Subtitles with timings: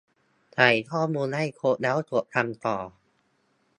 [0.53, 2.77] ใส่ข้อมูลให้ครบ แล้วกด ทำต่อ